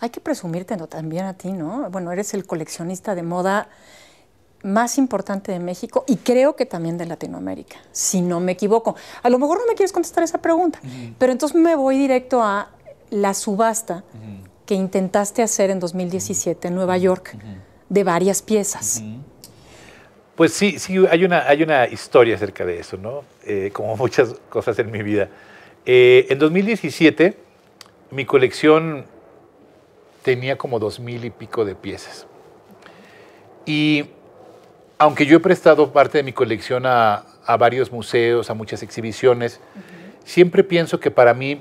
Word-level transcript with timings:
Hay 0.00 0.10
que 0.10 0.20
presumirte 0.20 0.76
también 0.76 1.26
a 1.26 1.34
ti, 1.34 1.52
¿no? 1.52 1.88
Bueno, 1.90 2.10
eres 2.10 2.32
el 2.34 2.46
coleccionista 2.46 3.14
de 3.14 3.22
moda 3.22 3.68
más 4.62 4.98
importante 4.98 5.52
de 5.52 5.58
México 5.58 6.04
y 6.06 6.16
creo 6.16 6.56
que 6.56 6.66
también 6.66 6.98
de 6.98 7.06
Latinoamérica, 7.06 7.76
si 7.92 8.20
no 8.20 8.40
me 8.40 8.52
equivoco. 8.52 8.96
A 9.22 9.30
lo 9.30 9.38
mejor 9.38 9.58
no 9.58 9.66
me 9.66 9.74
quieres 9.74 9.92
contestar 9.92 10.24
esa 10.24 10.38
pregunta, 10.38 10.80
pero 11.18 11.32
entonces 11.32 11.58
me 11.58 11.76
voy 11.76 11.98
directo 11.98 12.42
a 12.42 12.70
la 13.10 13.34
subasta 13.34 14.04
que 14.66 14.74
intentaste 14.74 15.42
hacer 15.42 15.70
en 15.70 15.80
2017 15.80 16.68
en 16.68 16.74
Nueva 16.74 16.96
York 16.98 17.36
de 17.88 18.04
varias 18.04 18.42
piezas. 18.42 19.02
Pues 20.36 20.54
sí, 20.54 20.78
sí, 20.78 20.96
hay 21.10 21.24
una, 21.24 21.46
hay 21.46 21.62
una 21.62 21.86
historia 21.86 22.36
acerca 22.36 22.64
de 22.64 22.80
eso, 22.80 22.96
¿no? 22.96 23.24
Eh, 23.44 23.70
como 23.74 23.96
muchas 23.96 24.34
cosas 24.48 24.78
en 24.78 24.90
mi 24.90 25.02
vida. 25.02 25.28
Eh, 25.84 26.26
en 26.30 26.38
2017, 26.38 27.36
mi 28.10 28.24
colección 28.24 29.04
tenía 30.22 30.56
como 30.56 30.78
dos 30.78 31.00
mil 31.00 31.24
y 31.24 31.30
pico 31.30 31.64
de 31.64 31.74
piezas. 31.74 32.26
Y 33.66 34.10
aunque 34.98 35.26
yo 35.26 35.36
he 35.36 35.40
prestado 35.40 35.92
parte 35.92 36.18
de 36.18 36.24
mi 36.24 36.32
colección 36.32 36.84
a, 36.86 37.24
varios 37.58 37.90
museos, 37.90 38.50
a 38.50 38.54
muchas 38.54 38.82
exhibiciones, 38.82 39.60
siempre 40.24 40.62
pienso 40.62 41.00
que 41.00 41.10
para 41.10 41.34
mí 41.34 41.60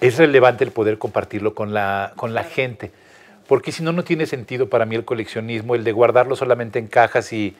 es 0.00 0.18
relevante 0.18 0.62
el 0.62 0.70
poder 0.70 0.98
compartirlo 0.98 1.54
con 1.54 1.74
la, 1.74 2.12
con 2.14 2.34
la 2.34 2.44
gente, 2.44 2.92
porque 3.48 3.72
si 3.72 3.82
no, 3.82 3.92
no 3.92 4.04
tiene 4.04 4.26
sentido 4.26 4.68
para 4.68 4.86
mí 4.86 4.94
el 4.94 5.04
coleccionismo, 5.04 5.74
el 5.74 5.82
de 5.82 5.92
guardarlo 5.92 6.36
solamente 6.36 6.78
en 6.78 6.86
cajas 6.86 7.32
y... 7.32 7.56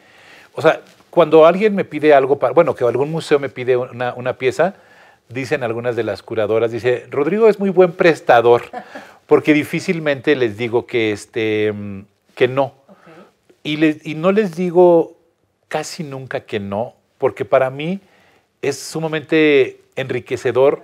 O 0.54 0.60
sea, 0.60 0.82
cuando 1.08 1.46
alguien 1.46 1.74
me 1.74 1.84
pide 1.84 2.14
algo, 2.14 2.38
para, 2.38 2.52
bueno, 2.52 2.74
que 2.74 2.84
algún 2.84 3.10
museo 3.10 3.38
me 3.38 3.48
pide 3.48 3.76
una, 3.76 4.12
una 4.14 4.34
pieza, 4.34 4.74
dicen 5.28 5.62
algunas 5.62 5.96
de 5.96 6.02
las 6.02 6.22
curadoras, 6.22 6.70
dice, 6.70 7.06
Rodrigo 7.10 7.48
es 7.48 7.58
muy 7.58 7.70
buen 7.70 7.92
prestador, 7.92 8.62
porque 9.26 9.52
difícilmente 9.54 10.36
les 10.36 10.56
digo 10.56 10.86
que, 10.86 11.12
este, 11.12 11.72
que 12.34 12.48
no. 12.48 12.74
Y, 13.62 14.10
y 14.10 14.14
no 14.14 14.32
les 14.32 14.54
digo 14.56 15.16
casi 15.68 16.04
nunca 16.04 16.40
que 16.40 16.60
no, 16.60 16.94
porque 17.18 17.44
para 17.44 17.70
mí 17.70 18.00
es 18.60 18.78
sumamente 18.78 19.80
enriquecedor 19.96 20.82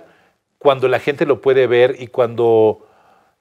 cuando 0.57 0.87
la 0.87 0.99
gente 0.99 1.25
lo 1.25 1.41
puede 1.41 1.67
ver 1.67 1.95
y 1.99 2.07
cuando, 2.07 2.85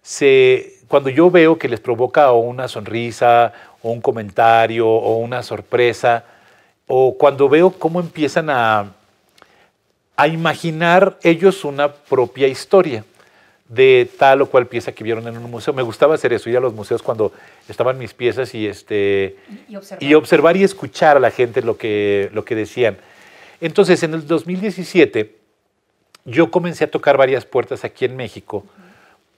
se, 0.03 0.79
cuando 0.89 1.11
yo 1.11 1.31
veo 1.31 1.59
que 1.59 1.69
les 1.69 1.81
provoca 1.81 2.33
o 2.33 2.39
una 2.39 2.69
sonrisa 2.69 3.53
o 3.83 3.91
un 3.91 4.01
comentario 4.01 4.89
o 4.89 5.17
una 5.17 5.43
sorpresa, 5.43 6.25
o 6.87 7.17
cuando 7.19 7.49
veo 7.49 7.71
cómo 7.71 8.01
empiezan 8.01 8.51
a, 8.51 8.93
a 10.19 10.27
imaginar 10.27 11.17
ellos 11.23 11.65
una 11.65 11.93
propia 11.93 12.49
historia 12.49 13.05
de 13.69 14.11
tal 14.19 14.43
o 14.43 14.51
cual 14.51 14.67
pieza 14.67 14.91
que 14.91 15.05
vieron 15.05 15.29
en 15.29 15.39
un 15.39 15.49
museo. 15.49 15.73
Me 15.73 15.83
gustaba 15.83 16.17
hacer 16.17 16.33
eso, 16.33 16.51
ir 16.51 16.57
a 16.57 16.61
los 16.61 16.75
museos 16.75 17.05
cuando 17.05 17.33
estaban 17.69 17.97
mis 17.97 18.15
piezas 18.15 18.53
y, 18.53 18.67
este, 18.67 19.37
y, 20.01 20.15
observar. 20.15 20.57
y 20.57 20.65
escuchar 20.65 21.17
a 21.19 21.21
la 21.21 21.31
gente 21.31 21.63
lo 21.63 21.77
que, 21.77 22.31
lo 22.33 22.45
que 22.45 22.57
decían. 22.57 22.99
Entonces, 23.61 24.03
en 24.03 24.13
el 24.13 24.27
2017, 24.27 25.37
yo 26.25 26.51
comencé 26.51 26.83
a 26.83 26.91
tocar 26.91 27.17
varias 27.17 27.45
puertas 27.45 27.85
aquí 27.85 28.05
en 28.05 28.17
México 28.17 28.67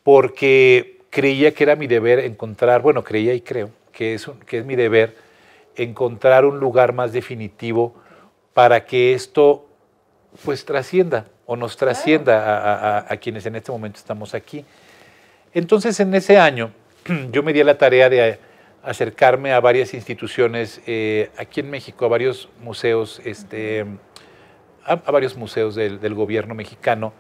porque 0.03 0.97
creía 1.11 1.53
que 1.53 1.65
era 1.65 1.77
mi 1.77 1.89
deber 1.89 2.21
encontrar, 2.21 2.81
bueno, 2.81 3.05
creía 3.05 3.35
y 3.35 3.43
creo 3.43 3.69
que 3.93 4.15
es, 4.15 4.31
que 4.47 4.61
es 4.61 4.65
mi 4.65 4.77
deber 4.77 5.15
encontrar 5.77 6.47
un 6.47 6.59
lugar 6.59 6.95
más 6.95 7.13
definitivo 7.13 7.95
para 8.55 8.87
que 8.87 9.13
esto 9.13 9.67
pues 10.45 10.65
trascienda 10.65 11.27
o 11.47 11.57
nos 11.57 11.77
trascienda 11.77 12.99
a, 13.11 13.17
quienes 13.17 13.47
en 13.47 13.57
este 13.57 13.73
momento 13.73 13.99
estamos 13.99 14.35
aquí. 14.35 14.65
Entonces, 15.53 15.99
en 16.01 16.15
ese 16.15 16.39
año, 16.39 16.73
yo 17.33 17.43
me 17.43 17.53
di 17.53 17.61
a 17.61 17.65
la 17.65 17.79
tarea 17.79 18.09
de 18.09 18.39
acercarme 18.83 19.53
a 19.53 19.61
varias 19.61 19.93
instituciones 19.95 20.81
eh, 20.87 21.31
aquí 21.37 21.61
en 21.61 21.71
México, 21.71 22.05
a 22.05 22.09
varios 22.09 22.49
museos, 22.61 23.21
este, 23.25 23.85
a, 24.85 24.95
varios 24.97 25.37
museos 25.37 25.75
del, 25.75 26.01
del, 26.01 26.15
gobierno 26.15 26.55
mexicano 26.55 27.13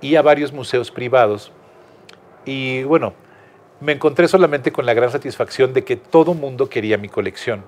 y 0.00 0.16
a 0.16 0.22
varios 0.22 0.52
museos 0.52 0.90
privados. 0.90 1.52
Y 2.44 2.82
bueno, 2.82 3.14
me 3.80 3.92
encontré 3.92 4.28
solamente 4.28 4.72
con 4.72 4.86
la 4.86 4.94
gran 4.94 5.10
satisfacción 5.10 5.72
de 5.72 5.84
que 5.84 5.96
todo 5.96 6.34
mundo 6.34 6.68
quería 6.68 6.98
mi 6.98 7.08
colección 7.08 7.64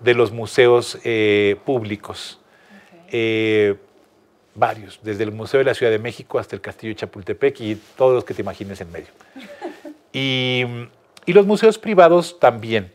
de 0.00 0.14
los 0.14 0.32
museos 0.32 0.98
eh, 1.04 1.56
públicos. 1.64 2.40
Eh, 3.08 3.76
varios, 4.60 5.00
desde 5.02 5.24
el 5.24 5.32
Museo 5.32 5.58
de 5.58 5.64
la 5.64 5.74
Ciudad 5.74 5.90
de 5.90 5.98
México 5.98 6.38
hasta 6.38 6.54
el 6.54 6.62
Castillo 6.62 6.92
de 6.92 7.00
Chapultepec 7.00 7.60
y 7.60 7.74
todos 7.96 8.14
los 8.14 8.24
que 8.24 8.34
te 8.34 8.42
imagines 8.42 8.80
en 8.80 8.92
medio. 8.92 9.08
Y, 10.12 10.64
los 11.26 11.46
museos 11.46 11.78
privados 11.78 12.40
también, 12.40 12.90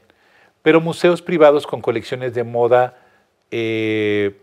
pero 0.61 0.81
museos 0.81 1.21
privados 1.21 1.65
con 1.65 1.79
colecciones 1.79 2.33
de 2.33 2.43
moda, 2.43 2.97
eh, 3.49 4.35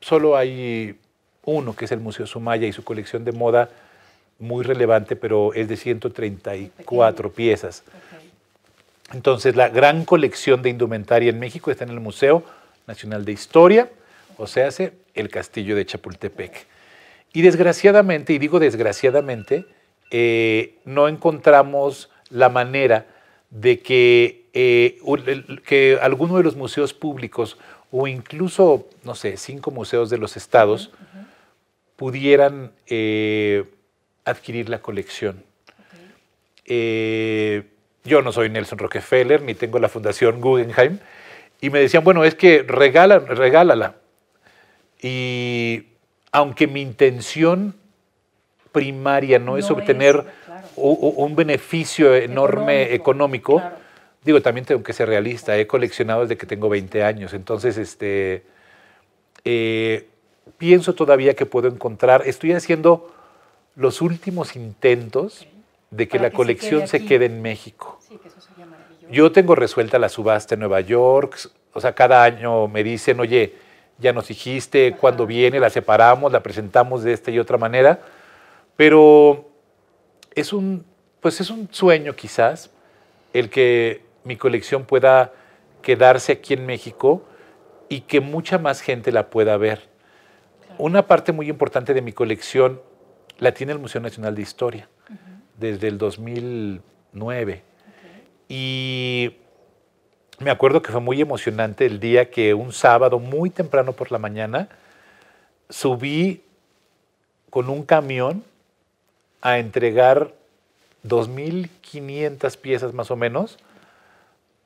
solo 0.00 0.36
hay 0.36 0.96
uno, 1.44 1.74
que 1.74 1.86
es 1.86 1.90
el 1.90 1.98
Museo 1.98 2.28
Sumaya 2.28 2.68
y 2.68 2.72
su 2.72 2.84
colección 2.84 3.24
de 3.24 3.32
moda 3.32 3.70
muy 4.38 4.62
relevante, 4.62 5.16
pero 5.16 5.52
es 5.54 5.68
de 5.68 5.76
134 5.76 7.32
piezas. 7.32 7.82
Entonces, 9.12 9.56
la 9.56 9.68
gran 9.68 10.04
colección 10.04 10.62
de 10.62 10.70
indumentaria 10.70 11.30
en 11.30 11.40
México 11.40 11.72
está 11.72 11.82
en 11.82 11.90
el 11.90 11.98
Museo 11.98 12.44
Nacional 12.86 13.24
de 13.24 13.32
Historia, 13.32 13.90
o 14.36 14.46
sea, 14.46 14.68
hace 14.68 14.92
el 15.14 15.28
castillo 15.28 15.76
de 15.76 15.86
Chapultepec. 15.86 16.66
Y 17.32 17.42
desgraciadamente, 17.42 18.32
y 18.32 18.38
digo 18.38 18.58
desgraciadamente, 18.58 19.64
eh, 20.10 20.74
no 20.84 21.06
encontramos 21.06 22.10
la 22.30 22.48
manera 22.48 23.06
de 23.50 23.80
que, 23.80 24.46
eh, 24.52 24.98
que 25.64 25.98
alguno 26.02 26.36
de 26.36 26.42
los 26.42 26.56
museos 26.56 26.92
públicos 26.92 27.56
o 27.92 28.06
incluso, 28.08 28.88
no 29.04 29.14
sé, 29.14 29.36
cinco 29.36 29.70
museos 29.70 30.10
de 30.10 30.18
los 30.18 30.36
estados 30.36 30.90
pudieran 31.96 32.72
eh, 32.86 33.64
adquirir 34.24 34.68
la 34.68 34.80
colección. 34.80 35.44
yo 38.04 38.22
no 38.22 38.32
soy 38.32 38.48
Nelson 38.48 38.78
Rockefeller, 38.78 39.42
ni 39.42 39.54
tengo 39.54 39.78
la 39.78 39.88
Fundación 39.88 40.40
Guggenheim, 40.40 40.98
y 41.60 41.70
me 41.70 41.80
decían, 41.80 42.02
bueno, 42.04 42.24
es 42.24 42.34
que 42.34 42.62
regala, 42.62 43.18
regálala. 43.18 43.96
Y 45.02 45.86
aunque 46.32 46.66
mi 46.66 46.82
intención 46.82 47.74
primaria 48.72 49.38
no, 49.38 49.56
es 49.56 49.70
obtener 49.70 50.24
un, 50.76 51.34
beneficio 51.34 52.14
enorme 52.14 52.94
económico, 52.94 53.62
digo, 54.24 54.40
también 54.40 54.64
tengo 54.66 54.82
que 54.82 54.92
ser 54.92 55.08
realista, 55.08 55.56
he 55.58 55.66
coleccionado 55.66 56.22
desde 56.22 56.36
que 56.36 56.46
tengo 56.46 56.68
20 56.68 57.02
años, 57.02 57.34
entonces 57.34 57.76
este, 57.78 58.44
eh, 59.44 60.08
pienso 60.58 60.94
todavía 60.94 61.34
que 61.34 61.46
puedo 61.46 61.68
encontrar, 61.68 62.22
estoy 62.26 62.52
haciendo 62.52 63.12
los 63.74 64.00
últimos 64.02 64.56
intentos 64.56 65.46
de 65.90 66.06
que 66.06 66.18
la 66.18 66.30
colección 66.30 66.86
se 66.86 67.04
quede, 67.04 67.26
en 67.26 67.42
México. 67.42 67.98
Yo 69.10 69.32
tengo 69.32 69.56
resuelta 69.56 69.98
la 69.98 70.08
subasta 70.08 70.54
en 70.54 70.60
Nueva 70.60 70.80
York, 70.80 71.36
o 71.72 71.80
sea, 71.80 71.94
cada 71.94 72.22
año 72.22 72.68
me 72.68 72.84
dicen, 72.84 73.18
oye, 73.18 73.54
ya 74.00 74.12
nos 74.12 74.28
dijiste 74.28 74.96
cuándo 74.98 75.26
viene, 75.26 75.60
la 75.60 75.70
separamos, 75.70 76.32
la 76.32 76.42
presentamos 76.42 77.02
de 77.02 77.12
esta 77.12 77.30
y 77.30 77.38
otra 77.38 77.58
manera, 77.58 78.00
pero 78.76 79.50
es 80.34 80.52
un, 80.52 80.84
pues 81.20 81.40
es 81.40 81.50
un 81.50 81.68
sueño 81.70 82.16
quizás 82.16 82.70
el 83.32 83.50
que 83.50 84.02
mi 84.24 84.36
colección 84.36 84.84
pueda 84.84 85.32
quedarse 85.82 86.32
aquí 86.32 86.54
en 86.54 86.66
México 86.66 87.24
y 87.88 88.02
que 88.02 88.20
mucha 88.20 88.58
más 88.58 88.80
gente 88.80 89.12
la 89.12 89.30
pueda 89.30 89.56
ver. 89.56 89.88
Una 90.78 91.06
parte 91.06 91.32
muy 91.32 91.48
importante 91.48 91.92
de 91.94 92.02
mi 92.02 92.12
colección 92.12 92.80
la 93.38 93.52
tiene 93.52 93.72
el 93.72 93.78
Museo 93.78 94.00
Nacional 94.00 94.34
de 94.34 94.42
Historia 94.42 94.88
desde 95.58 95.88
el 95.88 95.98
2009. 95.98 97.62
Y 98.48 99.36
me 100.40 100.50
acuerdo 100.50 100.80
que 100.80 100.90
fue 100.90 101.00
muy 101.00 101.20
emocionante 101.20 101.84
el 101.84 102.00
día 102.00 102.30
que 102.30 102.54
un 102.54 102.72
sábado, 102.72 103.18
muy 103.18 103.50
temprano 103.50 103.92
por 103.92 104.10
la 104.10 104.18
mañana, 104.18 104.68
subí 105.68 106.42
con 107.50 107.68
un 107.68 107.84
camión 107.84 108.42
a 109.42 109.58
entregar 109.58 110.32
2.500 111.06 112.56
piezas 112.56 112.94
más 112.94 113.10
o 113.10 113.16
menos, 113.16 113.58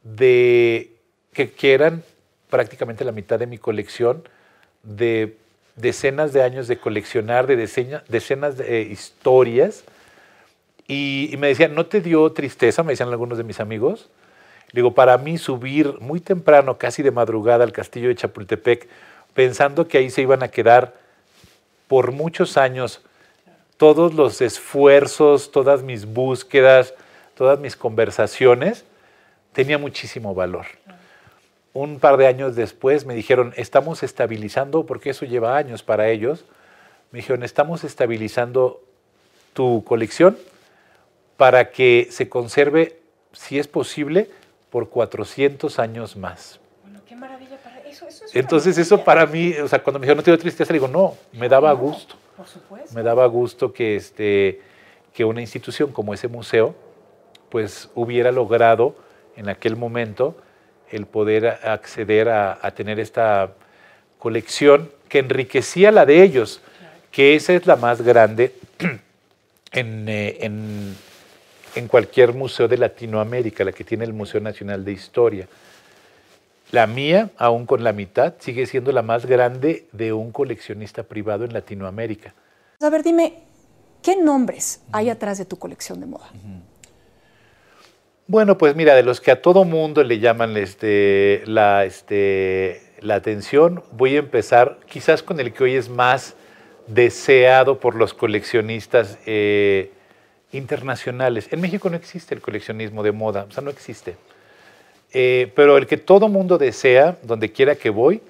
de, 0.04 0.92
que, 1.32 1.52
eran 1.74 2.04
prácticamente 2.50 3.04
la 3.04 3.12
mitad 3.12 3.38
de 3.38 3.46
mi 3.46 3.58
colección, 3.58 4.22
de 4.84 5.36
decenas 5.74 6.32
de 6.32 6.42
años 6.44 6.68
de 6.68 6.78
coleccionar, 6.78 7.48
de 7.48 7.56
decenas 7.56 8.56
de 8.56 8.82
historias. 8.82 9.82
Y, 10.86 11.30
y 11.32 11.36
me 11.36 11.48
decían, 11.48 11.74
¿no 11.74 11.86
te 11.86 12.00
dio 12.00 12.30
tristeza? 12.32 12.84
Me 12.84 12.92
decían 12.92 13.08
algunos 13.08 13.38
de 13.38 13.44
mis 13.44 13.58
amigos 13.58 14.08
Digo, 14.74 14.92
para 14.92 15.16
mí 15.18 15.38
subir 15.38 16.00
muy 16.00 16.18
temprano, 16.18 16.78
casi 16.78 17.04
de 17.04 17.12
madrugada, 17.12 17.62
al 17.62 17.70
castillo 17.70 18.08
de 18.08 18.16
Chapultepec, 18.16 18.88
pensando 19.32 19.86
que 19.86 19.98
ahí 19.98 20.10
se 20.10 20.22
iban 20.22 20.42
a 20.42 20.48
quedar 20.48 20.94
por 21.86 22.10
muchos 22.10 22.56
años 22.56 23.00
todos 23.76 24.14
los 24.14 24.40
esfuerzos, 24.40 25.52
todas 25.52 25.84
mis 25.84 26.06
búsquedas, 26.06 26.92
todas 27.36 27.60
mis 27.60 27.76
conversaciones, 27.76 28.84
tenía 29.52 29.78
muchísimo 29.78 30.34
valor. 30.34 30.66
Un 31.72 32.00
par 32.00 32.16
de 32.16 32.26
años 32.26 32.56
después 32.56 33.06
me 33.06 33.14
dijeron, 33.14 33.54
estamos 33.56 34.02
estabilizando, 34.02 34.86
porque 34.86 35.10
eso 35.10 35.24
lleva 35.24 35.56
años 35.56 35.84
para 35.84 36.08
ellos, 36.08 36.44
me 37.12 37.20
dijeron, 37.20 37.44
estamos 37.44 37.84
estabilizando 37.84 38.82
tu 39.52 39.84
colección 39.84 40.36
para 41.36 41.70
que 41.70 42.08
se 42.10 42.28
conserve, 42.28 42.98
si 43.32 43.60
es 43.60 43.68
posible, 43.68 44.30
por 44.74 44.88
400 44.88 45.78
años 45.78 46.16
más. 46.16 46.58
Bueno, 46.82 46.98
qué 47.06 47.14
maravilla 47.14 47.56
para 47.62 47.78
eso. 47.82 48.08
eso 48.08 48.24
es 48.24 48.34
Entonces 48.34 48.76
eso 48.76 49.04
para 49.04 49.24
mí, 49.24 49.52
o 49.52 49.68
sea, 49.68 49.80
cuando 49.80 50.00
me 50.00 50.04
dijeron, 50.04 50.16
no 50.16 50.24
tengo 50.24 50.36
tristeza, 50.36 50.72
le 50.72 50.80
digo, 50.80 50.88
no, 50.88 51.14
me 51.32 51.48
daba 51.48 51.72
gusto. 51.74 52.16
Por 52.36 52.48
supuesto. 52.48 52.92
Me 52.92 53.04
daba 53.04 53.24
gusto 53.26 53.72
que, 53.72 53.94
este, 53.94 54.60
que 55.12 55.24
una 55.24 55.40
institución 55.40 55.92
como 55.92 56.12
ese 56.12 56.26
museo, 56.26 56.74
pues 57.50 57.88
hubiera 57.94 58.32
logrado 58.32 58.96
en 59.36 59.48
aquel 59.48 59.76
momento 59.76 60.34
el 60.90 61.06
poder 61.06 61.46
acceder 61.46 62.28
a, 62.28 62.58
a 62.60 62.72
tener 62.72 62.98
esta 62.98 63.52
colección 64.18 64.90
que 65.08 65.20
enriquecía 65.20 65.92
la 65.92 66.04
de 66.04 66.20
ellos, 66.24 66.60
que 67.12 67.36
esa 67.36 67.52
es 67.52 67.64
la 67.68 67.76
más 67.76 68.02
grande 68.02 68.52
en, 69.70 70.08
eh, 70.08 70.38
en, 70.40 70.96
en 71.74 71.88
cualquier 71.88 72.32
museo 72.34 72.68
de 72.68 72.78
Latinoamérica, 72.78 73.64
la 73.64 73.72
que 73.72 73.84
tiene 73.84 74.04
el 74.04 74.12
Museo 74.12 74.40
Nacional 74.40 74.84
de 74.84 74.92
Historia. 74.92 75.48
La 76.70 76.86
mía, 76.86 77.30
aún 77.36 77.66
con 77.66 77.84
la 77.84 77.92
mitad, 77.92 78.34
sigue 78.38 78.66
siendo 78.66 78.92
la 78.92 79.02
más 79.02 79.26
grande 79.26 79.86
de 79.92 80.12
un 80.12 80.32
coleccionista 80.32 81.02
privado 81.02 81.44
en 81.44 81.52
Latinoamérica. 81.52 82.34
A 82.80 82.90
ver, 82.90 83.02
dime, 83.02 83.44
¿qué 84.02 84.16
nombres 84.16 84.82
hay 84.92 85.10
atrás 85.10 85.38
de 85.38 85.44
tu 85.44 85.58
colección 85.58 86.00
de 86.00 86.06
moda? 86.06 86.30
Bueno, 88.26 88.56
pues 88.56 88.74
mira, 88.74 88.94
de 88.94 89.02
los 89.02 89.20
que 89.20 89.30
a 89.30 89.42
todo 89.42 89.64
mundo 89.64 90.02
le 90.02 90.18
llaman 90.18 90.56
este, 90.56 91.42
la, 91.46 91.84
este, 91.84 92.82
la 93.00 93.16
atención, 93.16 93.84
voy 93.92 94.16
a 94.16 94.20
empezar 94.20 94.78
quizás 94.86 95.22
con 95.22 95.38
el 95.40 95.52
que 95.52 95.64
hoy 95.64 95.74
es 95.74 95.88
más 95.88 96.34
deseado 96.86 97.80
por 97.80 97.94
los 97.94 98.14
coleccionistas 98.14 99.18
eh, 99.26 99.92
internacionales. 100.56 101.48
En 101.50 101.60
México 101.60 101.90
no 101.90 101.96
existe 101.96 102.34
el 102.34 102.40
coleccionismo 102.40 103.02
de 103.02 103.12
moda, 103.12 103.46
o 103.48 103.52
sea, 103.52 103.62
no 103.62 103.70
existe. 103.70 104.16
Eh, 105.12 105.52
pero 105.54 105.76
el 105.76 105.86
que 105.86 105.96
todo 105.96 106.28
mundo 106.28 106.58
desea, 106.58 107.16
donde 107.22 107.52
quiera 107.52 107.76
que 107.76 107.90
voy, 107.90 108.20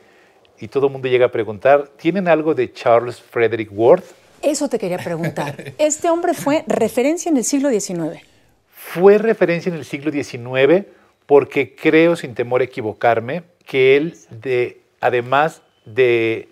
y 0.61 0.69
todo 0.69 0.89
mundo 0.89 1.09
llega 1.09 1.27
a 1.27 1.31
preguntar, 1.31 1.89
¿tienen 1.97 2.29
algo 2.29 2.55
de 2.55 2.73
Charles 2.73 3.21
Frederick 3.21 3.71
Worth? 3.73 4.05
Eso 4.43 4.69
te 4.69 4.79
quería 4.79 4.99
preguntar. 4.99 5.75
Este 5.79 6.11
hombre 6.11 6.35
fue 6.35 6.65
referencia 6.67 7.31
en 7.31 7.37
el 7.37 7.45
siglo 7.45 7.71
XIX. 7.71 8.23
Fue 8.69 9.19
referencia 9.19 9.71
en 9.71 9.77
el 9.77 9.85
siglo 9.85 10.13
XIX 10.13 10.87
porque 11.27 11.75
creo, 11.75 12.17
sin 12.17 12.35
temor 12.35 12.61
a 12.61 12.65
equivocarme, 12.65 13.45
que 13.67 13.97
él, 13.97 14.17
de, 14.31 14.81
además 15.01 15.63
de 15.87 16.49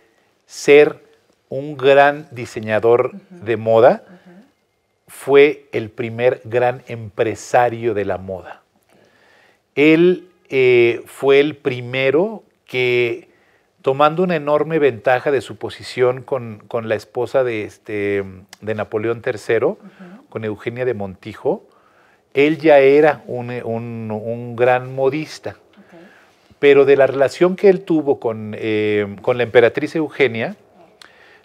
ser 0.46 1.04
un 1.50 1.76
gran 1.76 2.28
diseñador 2.30 3.12
de 3.28 3.58
moda, 3.58 4.11
fue 5.14 5.66
el 5.72 5.90
primer 5.90 6.40
gran 6.44 6.82
empresario 6.88 7.92
de 7.92 8.06
la 8.06 8.16
moda. 8.16 8.62
Él 9.74 10.28
eh, 10.48 11.02
fue 11.06 11.38
el 11.38 11.54
primero 11.54 12.42
que, 12.66 13.28
tomando 13.82 14.22
una 14.22 14.36
enorme 14.36 14.78
ventaja 14.78 15.30
de 15.30 15.42
su 15.42 15.56
posición 15.56 16.22
con, 16.22 16.62
con 16.66 16.88
la 16.88 16.94
esposa 16.94 17.44
de, 17.44 17.64
este, 17.64 18.24
de 18.62 18.74
Napoleón 18.74 19.22
III, 19.24 19.74
con 20.30 20.44
Eugenia 20.46 20.86
de 20.86 20.94
Montijo, 20.94 21.62
él 22.32 22.56
ya 22.58 22.78
era 22.78 23.22
un, 23.26 23.50
un- 23.50 24.10
un 24.10 24.56
gran 24.56 24.94
modista. 24.94 25.56
Pero 26.58 26.84
de 26.86 26.96
la 26.96 27.06
relación 27.06 27.54
que 27.54 27.68
él 27.68 27.82
tuvo 27.82 28.18
con, 28.18 28.56
eh, 28.58 29.14
con 29.20 29.36
la 29.36 29.42
emperatriz 29.42 29.94
Eugenia, 29.94 30.56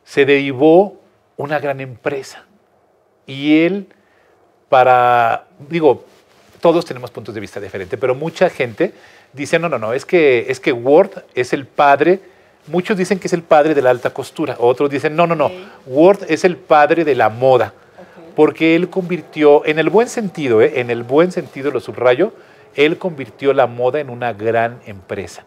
se 0.05 0.25
derivó 0.25 1.01
una 1.35 1.59
gran 1.59 1.81
empresa. 1.81 2.46
Y 3.27 3.59
él, 3.59 3.87
para, 4.69 5.47
digo, 5.69 6.05
todos 6.61 6.85
tenemos 6.85 7.11
puntos 7.11 7.35
de 7.35 7.41
vista 7.41 7.59
diferentes, 7.59 7.99
pero 7.99 8.15
mucha 8.15 8.49
gente 8.49 8.93
dice, 9.33 9.59
no, 9.59 9.69
no, 9.69 9.77
no, 9.77 9.93
es 9.93 10.05
que, 10.05 10.45
es 10.49 10.59
que 10.59 10.71
Ward 10.71 11.23
es 11.35 11.53
el 11.53 11.65
padre, 11.65 12.21
muchos 12.67 12.97
dicen 12.97 13.19
que 13.19 13.27
es 13.27 13.33
el 13.33 13.43
padre 13.43 13.75
de 13.75 13.81
la 13.81 13.89
alta 13.89 14.11
costura, 14.11 14.55
otros 14.59 14.89
dicen, 14.89 15.15
no, 15.15 15.27
no, 15.27 15.35
no, 15.35 15.51
Ward 15.85 16.25
es 16.29 16.45
el 16.45 16.55
padre 16.55 17.03
de 17.03 17.15
la 17.15 17.29
moda, 17.29 17.73
porque 18.35 18.75
él 18.75 18.89
convirtió, 18.89 19.65
en 19.65 19.77
el 19.77 19.89
buen 19.89 20.07
sentido, 20.07 20.61
¿eh? 20.61 20.79
en 20.79 20.89
el 20.89 21.03
buen 21.03 21.31
sentido 21.31 21.69
lo 21.69 21.81
subrayo, 21.81 22.33
él 22.75 22.97
convirtió 22.97 23.53
la 23.53 23.67
moda 23.67 23.99
en 23.99 24.09
una 24.09 24.33
gran 24.33 24.79
empresa. 24.85 25.43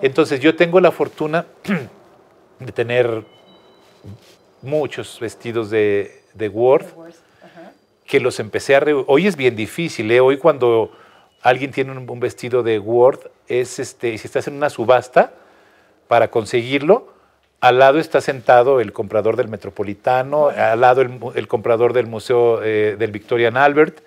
Entonces 0.00 0.40
yo 0.40 0.56
tengo 0.56 0.80
la 0.80 0.90
fortuna 0.90 1.46
de 2.58 2.72
tener 2.72 3.24
muchos 4.62 5.20
vestidos 5.20 5.70
de, 5.70 6.21
de 6.34 6.48
Ward 6.48 6.86
que 8.06 8.20
los 8.20 8.40
empecé 8.40 8.74
a... 8.76 8.80
re- 8.80 9.04
Hoy 9.06 9.26
es 9.26 9.36
bien 9.36 9.56
difícil, 9.56 10.10
¿eh? 10.10 10.20
Hoy 10.20 10.36
cuando 10.36 10.92
alguien 11.40 11.70
tiene 11.70 11.92
un, 11.92 12.08
un 12.08 12.20
vestido 12.20 12.62
de 12.62 12.78
Word, 12.78 13.30
es 13.48 13.78
este, 13.78 14.16
si 14.18 14.26
estás 14.26 14.46
en 14.48 14.54
una 14.54 14.70
subasta, 14.70 15.32
para 16.08 16.28
conseguirlo, 16.30 17.12
al 17.60 17.78
lado 17.78 17.98
está 17.98 18.20
sentado 18.20 18.80
el 18.80 18.92
comprador 18.92 19.36
del 19.36 19.48
Metropolitano, 19.48 20.48
al 20.48 20.80
lado 20.80 21.00
el, 21.00 21.48
comprador 21.48 21.92
del 21.92 22.06
Museo 22.06 22.62
eh, 22.62 22.96
del 22.98 23.12
Victorian 23.12 23.56
Albert, 23.56 24.00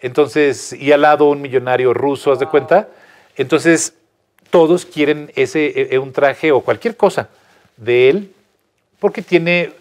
entonces, 0.00 0.72
y 0.72 0.92
al 0.92 1.02
lado 1.02 1.28
un 1.28 1.42
millonario 1.42 1.92
ruso, 1.92 2.32
¿haz 2.32 2.38
de 2.38 2.46
cuenta? 2.46 2.88
Entonces, 3.36 3.94
todos 4.50 4.86
quieren 4.86 5.32
ese, 5.34 5.94
eh, 5.94 5.98
un 5.98 6.12
traje 6.12 6.52
o 6.52 6.60
cualquier 6.60 6.96
cosa 6.96 7.28
de 7.76 8.10
él, 8.10 8.32
porque 9.00 9.22
tiene 9.22 9.72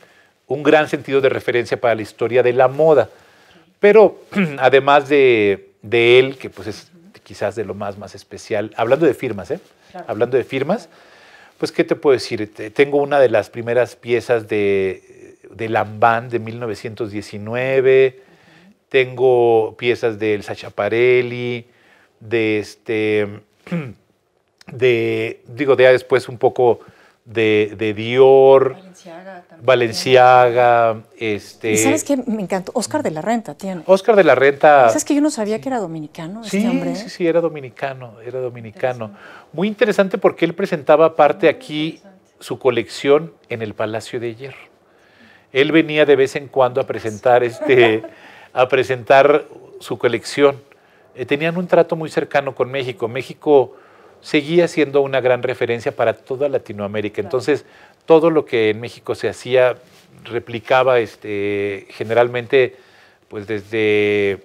un 0.48 0.63
gran 0.63 0.90
sentido 0.90 1.22
de 1.22 1.30
referencia 1.30 1.80
para 1.80 1.95
la 1.95 2.01
historia 2.01 2.44
de 2.44 2.54
la 2.54 2.68
moda. 2.68 3.10
Pero 3.80 4.19
además 4.60 5.10
de, 5.10 5.69
de 5.81 6.19
él, 6.19 6.38
que 6.38 6.50
pues 6.50 6.68
es 6.68 6.92
quizás 7.24 7.56
de 7.56 7.63
lo 7.66 7.74
más, 7.74 7.98
más 7.98 8.16
especial, 8.16 8.72
hablando 8.75 9.06
de 9.06 9.13
firmas, 9.13 9.50
¿eh? 9.51 9.60
Hablando 10.07 10.36
de 10.38 10.44
firmas, 10.44 10.90
pues 11.57 11.72
¿qué 11.72 11.84
te 11.84 11.95
puedo 11.95 12.13
decir? 12.13 12.54
Te- 12.54 12.69
Tengo 12.72 12.98
una 12.98 13.19
de 13.19 13.30
las 13.30 13.50
primeras 13.50 13.95
piezas 13.95 14.48
de, 14.50 15.38
de 15.50 15.69
Lambán 15.69 16.30
de 16.30 16.40
1919, 16.40 18.19
tengo 18.90 19.76
piezas 19.78 20.19
del 20.19 20.44
Sachaparelli, 20.44 21.66
de 22.19 22.59
este, 22.59 23.28
de, 24.68 25.42
digo, 25.47 25.76
de 25.76 25.92
después 25.92 26.28
un 26.30 26.38
poco 26.38 26.80
de, 27.25 27.75
de 27.77 27.94
Dior, 27.94 28.75
Valenciaga, 29.61 31.03
este... 31.18 31.71
¿Y 31.71 31.77
sabes 31.77 32.03
qué? 32.03 32.18
Me 32.18 32.42
encantó. 32.42 32.71
Oscar 32.75 33.01
de 33.01 33.11
la 33.11 33.21
Renta 33.21 33.56
tiene. 33.56 33.81
Oscar 33.85 34.15
de 34.15 34.23
la 34.23 34.35
Renta... 34.35 34.89
¿Sabes 34.89 35.06
que 35.06 35.15
yo 35.15 35.21
no 35.21 35.31
sabía 35.31 35.61
que 35.61 35.69
era 35.69 35.80
dominicano 35.80 36.44
Sí, 36.44 36.57
este 36.57 36.69
hombre? 36.69 36.95
sí, 36.95 37.09
sí, 37.09 37.27
era 37.27 37.39
dominicano, 37.39 38.19
era 38.21 38.39
dominicano. 38.39 39.11
Muy 39.53 39.68
interesante 39.68 40.18
porque 40.18 40.45
él 40.45 40.53
presentaba 40.53 41.06
aparte 41.06 41.47
aquí 41.47 42.01
su 42.39 42.59
colección 42.59 43.33
en 43.47 43.61
el 43.61 43.73
Palacio 43.73 44.19
de 44.19 44.35
Hierro. 44.35 44.73
Él 45.53 45.71
venía 45.71 46.06
de 46.06 46.15
vez 46.15 46.35
en 46.35 46.47
cuando 46.47 46.81
a 46.81 46.87
presentar, 46.87 47.44
este, 47.44 48.03
a 48.51 48.68
presentar 48.68 49.45
su 49.80 49.97
colección. 49.97 50.57
Eh, 51.15 51.25
tenían 51.25 51.56
un 51.57 51.68
trato 51.68 51.95
muy 51.95 52.09
cercano 52.09 52.53
con 52.53 52.69
México. 52.69 53.07
México 53.07 53.75
seguía 54.23 54.68
siendo 54.68 55.01
una 55.01 55.21
gran 55.21 55.44
referencia 55.44 55.92
para 55.95 56.13
toda 56.13 56.49
Latinoamérica. 56.49 57.21
Entonces, 57.21 57.65
todo 58.06 58.31
lo 58.31 58.45
que 58.45 58.71
en 58.71 58.80
México 58.80 59.13
se 59.13 59.30
hacía 59.30 59.75
replicaba 60.23 60.99
este, 60.99 61.85
generalmente 61.89 62.77
pues 63.27 63.47
desde 63.47 64.39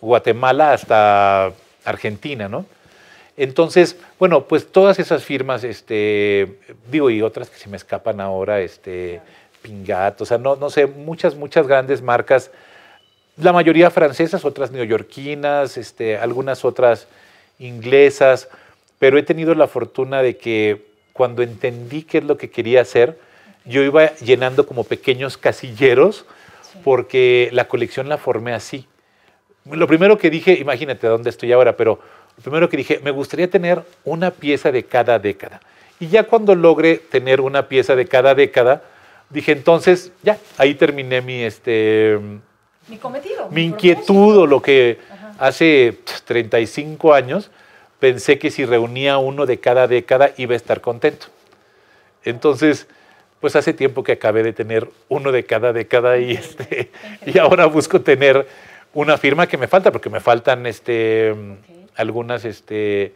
Guatemala 0.00 0.72
hasta 0.72 1.52
Argentina, 1.84 2.48
¿no? 2.48 2.64
Entonces, 3.36 3.96
bueno, 4.18 4.44
pues 4.44 4.70
todas 4.70 4.98
esas 4.98 5.24
firmas, 5.24 5.64
este, 5.64 6.58
digo, 6.90 7.10
y 7.10 7.20
otras 7.22 7.50
que 7.50 7.58
se 7.58 7.68
me 7.68 7.76
escapan 7.76 8.20
ahora, 8.20 8.60
este, 8.60 9.20
Pingat, 9.62 10.20
o 10.20 10.24
sea, 10.24 10.38
no, 10.38 10.56
no 10.56 10.70
sé, 10.70 10.86
muchas, 10.86 11.34
muchas 11.34 11.66
grandes 11.66 12.00
marcas, 12.00 12.50
la 13.36 13.52
mayoría 13.52 13.90
francesas, 13.90 14.44
otras 14.44 14.70
neoyorquinas, 14.70 15.76
este, 15.76 16.16
algunas 16.16 16.64
otras 16.64 17.08
inglesas, 17.58 18.48
pero 18.98 19.18
he 19.18 19.22
tenido 19.22 19.54
la 19.54 19.66
fortuna 19.66 20.22
de 20.22 20.36
que 20.36 20.86
cuando 21.12 21.42
entendí 21.42 22.02
qué 22.02 22.18
es 22.18 22.24
lo 22.24 22.36
que 22.36 22.50
quería 22.50 22.80
hacer, 22.80 23.18
yo 23.64 23.82
iba 23.82 24.14
llenando 24.16 24.66
como 24.66 24.84
pequeños 24.84 25.36
casilleros, 25.36 26.24
porque 26.84 27.48
la 27.52 27.68
colección 27.68 28.08
la 28.08 28.18
formé 28.18 28.52
así. 28.52 28.86
Lo 29.70 29.86
primero 29.86 30.18
que 30.18 30.30
dije, 30.30 30.58
imagínate 30.58 31.06
dónde 31.06 31.30
estoy 31.30 31.52
ahora, 31.52 31.76
pero 31.76 31.98
lo 32.36 32.42
primero 32.42 32.68
que 32.68 32.76
dije, 32.76 33.00
me 33.02 33.10
gustaría 33.10 33.50
tener 33.50 33.82
una 34.04 34.30
pieza 34.30 34.70
de 34.70 34.84
cada 34.84 35.18
década. 35.18 35.60
Y 35.98 36.08
ya 36.08 36.24
cuando 36.24 36.54
logré 36.54 36.98
tener 36.98 37.40
una 37.40 37.68
pieza 37.68 37.96
de 37.96 38.06
cada 38.06 38.34
década, 38.34 38.82
dije, 39.30 39.52
entonces, 39.52 40.12
ya, 40.22 40.38
ahí 40.58 40.74
terminé 40.74 41.22
mi, 41.22 41.42
este, 41.42 42.18
mi 42.88 42.98
cometido. 42.98 43.48
Mi, 43.50 43.64
inquietud 43.64 44.36
o 44.36 44.46
lo 44.46 44.60
que 44.60 44.98
hace 45.38 45.98
35 46.26 47.14
años 47.14 47.50
pensé 47.98 48.38
que 48.38 48.50
si 48.50 48.64
reunía 48.64 49.18
uno 49.18 49.46
de 49.46 49.58
cada 49.58 49.86
década 49.86 50.32
iba 50.36 50.54
a 50.54 50.56
estar 50.56 50.80
contento. 50.80 51.26
Entonces, 52.24 52.86
pues 53.40 53.56
hace 53.56 53.72
tiempo 53.72 54.02
que 54.02 54.12
acabé 54.12 54.42
de 54.42 54.52
tener 54.52 54.88
uno 55.08 55.32
de 55.32 55.44
cada 55.44 55.72
década 55.72 56.18
y, 56.18 56.32
este, 56.32 56.90
y 57.26 57.38
ahora 57.38 57.66
busco 57.66 58.00
tener 58.00 58.46
una 58.94 59.18
firma 59.18 59.46
que 59.46 59.58
me 59.58 59.68
falta, 59.68 59.92
porque 59.92 60.10
me 60.10 60.20
faltan 60.20 60.66
este, 60.66 61.34
algunas, 61.96 62.44
este, 62.44 63.14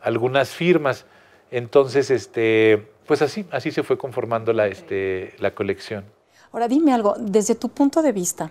algunas 0.00 0.50
firmas. 0.50 1.06
Entonces, 1.50 2.10
este, 2.10 2.86
pues 3.06 3.22
así, 3.22 3.46
así 3.50 3.70
se 3.70 3.82
fue 3.82 3.98
conformando 3.98 4.52
la, 4.52 4.66
este, 4.66 5.34
la 5.38 5.52
colección. 5.54 6.04
Ahora 6.52 6.68
dime 6.68 6.92
algo, 6.92 7.14
desde 7.18 7.54
tu 7.54 7.70
punto 7.70 8.02
de 8.02 8.12
vista, 8.12 8.50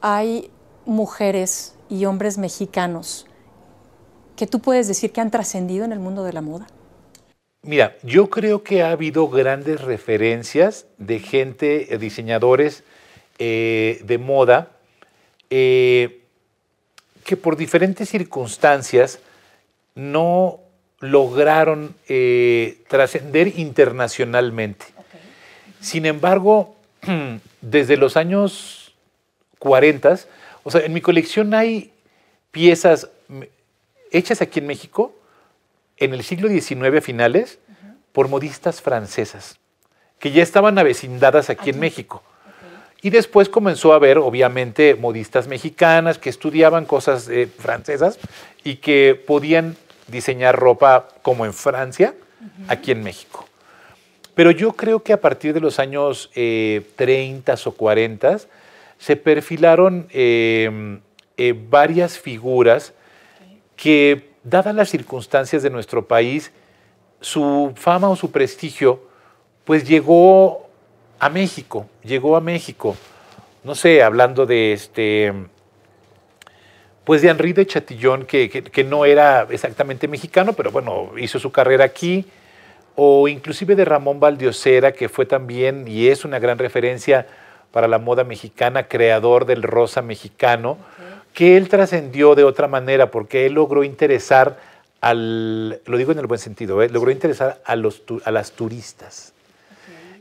¿hay 0.00 0.50
mujeres 0.86 1.74
y 1.88 2.04
hombres 2.04 2.38
mexicanos 2.38 3.26
que 4.38 4.46
tú 4.46 4.60
puedes 4.60 4.86
decir 4.86 5.10
que 5.10 5.20
han 5.20 5.32
trascendido 5.32 5.84
en 5.84 5.90
el 5.90 5.98
mundo 5.98 6.22
de 6.22 6.32
la 6.32 6.40
moda? 6.40 6.68
Mira, 7.62 7.96
yo 8.04 8.30
creo 8.30 8.62
que 8.62 8.82
ha 8.82 8.92
habido 8.92 9.28
grandes 9.28 9.80
referencias 9.80 10.86
de 10.96 11.18
gente, 11.18 11.92
eh, 11.92 11.98
diseñadores 11.98 12.84
eh, 13.40 14.00
de 14.04 14.18
moda, 14.18 14.70
eh, 15.50 16.20
que 17.24 17.36
por 17.36 17.56
diferentes 17.56 18.08
circunstancias 18.08 19.18
no 19.96 20.60
lograron 21.00 21.94
trascender 22.88 23.58
internacionalmente. 23.58 24.86
Sin 25.80 26.06
embargo, 26.06 26.76
desde 27.60 27.96
los 27.96 28.16
años 28.16 28.94
40, 29.58 30.20
o 30.62 30.70
sea, 30.70 30.82
en 30.82 30.92
mi 30.92 31.00
colección 31.00 31.54
hay 31.54 31.92
piezas 32.50 33.08
hechas 34.12 34.42
aquí 34.42 34.60
en 34.60 34.66
México 34.66 35.14
en 35.98 36.14
el 36.14 36.22
siglo 36.22 36.48
XIX 36.48 37.02
finales 37.02 37.58
por 38.12 38.28
modistas 38.28 38.80
francesas, 38.80 39.58
que 40.18 40.30
ya 40.32 40.42
estaban 40.42 40.78
avecindadas 40.78 41.50
aquí, 41.50 41.70
en 41.70 41.80
México. 41.80 42.22
Y 43.00 43.10
después 43.10 43.48
comenzó 43.48 43.92
a 43.92 43.96
haber, 43.96 44.18
obviamente, 44.18 44.94
modistas 44.96 45.46
mexicanas 45.46 46.18
que 46.18 46.30
estudiaban 46.30 46.84
cosas 46.84 47.28
eh, 47.28 47.46
francesas 47.46 48.18
y 48.64 48.76
que 48.76 49.20
podían 49.26 49.76
diseñar 50.08 50.58
ropa 50.58 51.08
como 51.22 51.46
en 51.46 51.54
Francia, 51.54 52.14
aquí 52.66 52.90
en 52.90 53.02
México. 53.02 53.46
Pero 54.34 54.50
yo 54.50 54.72
creo 54.72 55.02
que 55.02 55.12
a 55.12 55.20
partir 55.20 55.52
de 55.52 55.60
los 55.60 55.78
años 55.78 56.30
30 56.32 57.52
eh, 57.52 57.56
o 57.64 57.72
40 57.72 58.38
se 58.98 59.16
perfilaron 59.16 60.08
eh, 60.10 60.98
varias 61.68 62.18
figuras 62.18 62.94
que 63.78 64.32
dadas 64.42 64.74
las 64.74 64.90
circunstancias 64.90 65.62
de 65.62 65.70
nuestro 65.70 66.06
país, 66.06 66.50
su 67.20 67.72
fama 67.76 68.10
o 68.10 68.16
su 68.16 68.30
prestigio, 68.30 69.00
pues 69.64 69.88
llegó 69.88 70.68
a 71.18 71.28
México, 71.30 71.86
llegó 72.02 72.36
a 72.36 72.40
México. 72.40 72.96
No 73.62 73.74
sé, 73.74 74.02
hablando 74.02 74.46
de 74.46 74.72
este, 74.72 75.32
pues 77.04 77.22
de 77.22 77.28
Henri 77.28 77.52
de 77.52 77.66
Chatillon, 77.66 78.26
que, 78.26 78.50
que, 78.50 78.84
no 78.84 79.04
era 79.04 79.46
exactamente 79.48 80.08
mexicano, 80.08 80.54
pero 80.54 80.72
bueno, 80.72 81.12
hizo 81.16 81.38
su 81.38 81.52
carrera 81.52 81.84
aquí, 81.84 82.26
o 82.96 83.28
inclusive 83.28 83.76
de 83.76 83.84
Ramón 83.84 84.18
Valdiosera, 84.18 84.90
que 84.92 85.08
fue 85.08 85.24
también 85.24 85.86
y 85.86 86.08
es 86.08 86.24
una 86.24 86.40
gran 86.40 86.58
referencia 86.58 87.28
para 87.70 87.86
la 87.86 87.98
moda 87.98 88.24
mexicana, 88.24 88.88
creador 88.88 89.44
del 89.44 89.62
rosa 89.62 90.02
mexicano 90.02 90.78
que 91.38 91.56
él 91.56 91.68
trascendió 91.68 92.34
de 92.34 92.42
otra 92.42 92.66
manera, 92.66 93.12
porque 93.12 93.46
él 93.46 93.52
logró 93.52 93.84
interesar 93.84 94.58
al, 95.00 95.80
lo 95.86 95.96
digo 95.96 96.10
en 96.10 96.18
el 96.18 96.26
buen 96.26 96.40
sentido, 96.40 96.82
¿eh? 96.82 96.88
logró 96.88 97.12
interesar 97.12 97.60
a, 97.64 97.76
los, 97.76 98.02
a 98.24 98.32
las 98.32 98.50
turistas. 98.50 99.32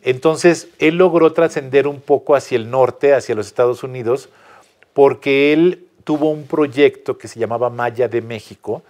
Entonces, 0.03 0.67
él 0.77 0.97
logró 0.97 1.33
trascender 1.33 1.87
un 1.87 2.01
poco 2.01 2.35
hacia 2.35 2.55
el 2.55 2.69
norte, 2.69 3.15
hacia 3.15 3.33
los 3.33 3.47
Estados 3.47 3.81
Unidos, 3.81 4.29
porque 4.93 5.53
él 5.53 5.87
tuvo 6.03 6.29
un 6.29 6.45
proyecto 6.45 7.17
que 7.17 7.27
se 7.27 7.39
llamaba 7.39 7.71
Maya 7.71 8.07
de 8.07 8.21
México, 8.21 8.83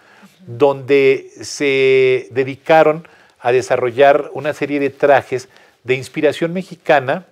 donde 0.46 1.31
se 1.39 2.27
dedicaron 2.31 3.07
a 3.39 3.53
desarrollar 3.53 4.31
una 4.34 4.51
serie 4.51 4.81
de 4.81 4.89
trajes 4.89 5.48
de 5.86 5.96
inspiración 5.96 6.51
mexicana, 6.51 7.25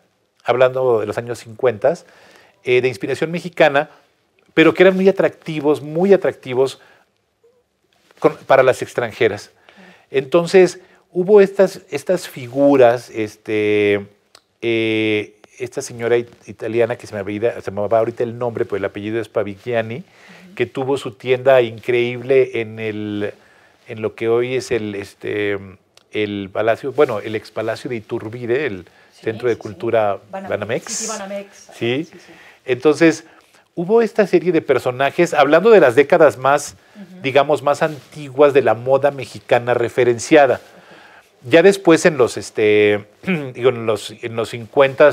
hablando 0.46 1.02
de 1.02 1.06
los 1.06 1.18
años 1.18 1.40
50, 1.40 1.96
eh, 2.64 2.80
de 2.80 2.88
inspiración 2.88 3.30
mexicana, 3.30 3.90
pero 4.56 4.74
que 4.74 4.82
eran 4.82 4.96
muy 4.96 5.08
atractivos, 5.08 5.84
muy 5.84 6.14
atractivos 6.14 6.82
para 8.48 8.64
las 8.64 8.82
extranjeras. 8.82 9.52
Entonces, 10.10 10.80
hubo 11.12 11.42
estas, 11.42 11.82
estas 11.92 12.28
figuras, 12.28 13.12
este, 13.12 14.08
eh, 14.62 15.36
esta 15.60 15.82
señora 15.82 16.18
italiana 16.18 16.96
que 16.96 17.06
se 17.06 17.22
me, 17.22 17.62
se 17.62 17.72
me 17.72 17.88
va 17.88 18.00
ahorita 18.00 18.24
el 18.24 18.40
nombre, 18.40 18.66
pues 18.66 18.80
el 18.80 18.86
apellido 18.86 19.20
es 19.20 19.28
Pavigliani, 19.28 20.04
que 20.56 20.66
tuvo 20.66 20.98
su 20.98 21.12
tienda 21.12 21.62
increíble 21.62 22.62
en, 22.62 22.80
el, 22.80 23.34
en 23.90 24.02
lo 24.02 24.16
que 24.16 24.30
hoy 24.30 24.56
es 24.56 24.72
el, 24.72 24.96
este, 24.96 25.60
el 26.14 26.50
palacio, 26.52 26.94
bueno, 26.94 27.20
el 27.20 27.36
ex 27.36 27.52
palacio 27.52 27.90
de 27.90 27.98
Iturbide, 27.98 28.66
el 28.66 28.86
Centro 29.12 29.50
de 29.50 29.58
Cultura 29.58 30.18
Banamex. 30.32 30.94
Sí, 30.94 31.08
Banamex. 31.08 31.70
Sí. 31.78 32.10
Entonces, 32.66 33.26
hubo 33.76 34.02
esta 34.02 34.26
serie 34.26 34.54
de 34.54 34.62
personajes, 34.62 35.34
hablando 35.34 35.70
de 35.70 35.82
las 35.82 35.96
décadas 35.96 36.38
más, 36.38 36.78
digamos, 37.22 37.62
más 37.62 37.84
antiguas 37.84 38.54
de 38.54 38.62
la 38.62 38.74
moda 38.74 39.12
mexicana 39.12 39.74
referenciada. 39.74 40.62
Ya 41.48 41.62
después 41.62 42.06
en 42.06 42.18
los, 42.18 42.38
este, 42.38 43.06
digo, 43.54 43.70
en 43.70 43.86
los, 43.86 44.12
en 44.22 44.36
los 44.36 44.50
50 44.50 45.12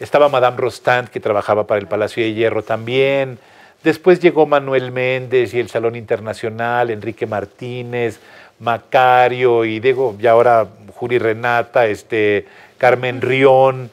estaba 0.00 0.28
Madame 0.28 0.56
Rostand, 0.56 1.08
que 1.08 1.20
trabajaba 1.20 1.66
para 1.66 1.80
el 1.80 1.86
Palacio 1.86 2.24
de 2.24 2.34
Hierro 2.34 2.64
también. 2.64 3.38
Después 3.84 4.18
llegó 4.18 4.46
Manuel 4.46 4.90
Méndez 4.90 5.54
y 5.54 5.60
el 5.60 5.68
Salón 5.68 5.94
Internacional, 5.94 6.90
Enrique 6.90 7.26
Martínez, 7.26 8.18
Macario 8.58 9.64
y 9.64 9.80
digo, 9.80 10.16
y 10.20 10.26
ahora 10.26 10.66
Juli 10.94 11.18
Renata, 11.18 11.86
este, 11.86 12.46
Carmen 12.78 13.20
Rión. 13.20 13.90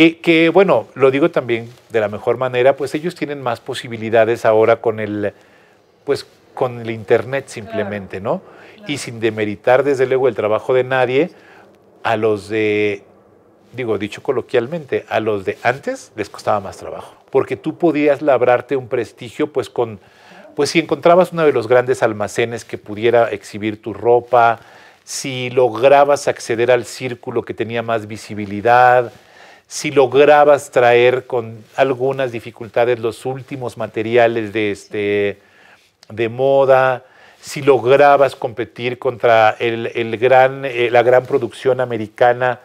Que, 0.00 0.48
bueno, 0.48 0.88
lo 0.94 1.10
digo 1.10 1.30
también 1.30 1.68
de 1.90 2.00
la 2.00 2.08
mejor 2.08 2.38
manera, 2.38 2.74
pues 2.74 2.94
ellos 2.94 3.14
tienen 3.14 3.42
más 3.42 3.60
posibilidades 3.60 4.46
ahora 4.46 4.76
con 4.76 4.98
el, 4.98 5.34
pues 6.06 6.26
con 6.54 6.80
el 6.80 6.90
Internet 6.90 7.48
simplemente, 7.48 8.18
¿no? 8.18 8.40
Y 8.86 8.96
sin 8.96 9.20
demeritar 9.20 9.84
desde 9.84 10.06
luego 10.06 10.26
el 10.28 10.34
trabajo 10.34 10.72
de 10.72 10.84
nadie, 10.84 11.32
a 12.02 12.16
los 12.16 12.48
de, 12.48 13.04
digo, 13.74 13.98
dicho 13.98 14.22
coloquialmente, 14.22 15.04
a 15.10 15.20
los 15.20 15.44
de 15.44 15.58
antes 15.62 16.12
les 16.16 16.30
costaba 16.30 16.60
más 16.60 16.78
trabajo, 16.78 17.14
porque 17.28 17.56
tú 17.56 17.76
podías 17.76 18.22
labrarte 18.22 18.76
un 18.76 18.88
prestigio 18.88 19.52
pues 19.52 19.68
con, 19.68 20.00
pues 20.56 20.70
si 20.70 20.78
encontrabas 20.78 21.32
uno 21.32 21.44
de 21.44 21.52
los 21.52 21.68
grandes 21.68 22.02
almacenes 22.02 22.64
que 22.64 22.78
pudiera 22.78 23.30
exhibir 23.30 23.82
tu 23.82 23.92
ropa, 23.92 24.60
si 25.04 25.50
lograbas 25.50 26.26
acceder 26.26 26.70
al 26.70 26.86
círculo 26.86 27.42
que 27.42 27.52
tenía 27.52 27.82
más 27.82 28.06
visibilidad, 28.06 29.12
si 29.70 29.92
lograbas 29.92 30.72
traer 30.72 31.28
con 31.28 31.62
algunas 31.76 32.32
dificultades 32.32 32.98
los 32.98 33.24
últimos 33.24 33.78
materiales 33.78 34.52
de, 34.52 34.72
este, 34.72 35.38
de 36.08 36.28
moda, 36.28 37.04
si 37.40 37.62
lograbas 37.62 38.34
competir 38.34 38.98
contra 38.98 39.50
el, 39.60 40.18
gran, 40.18 40.64
eh, 40.64 40.88
la 40.90 41.04
gran 41.04 41.24
producción 41.24 41.80
americana, 41.80 42.58